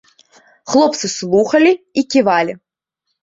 Хлопцы 0.71 1.11
слухалі 1.15 1.73
і 2.03 2.05
ківалі. 2.13 2.53